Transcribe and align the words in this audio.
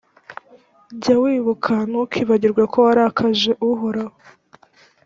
jya 1.01 1.15
wibuka, 1.23 1.73
ntukibagirwe 1.89 2.63
ko 2.71 2.77
warakaje 2.85 3.51
uhoraho 3.69 4.15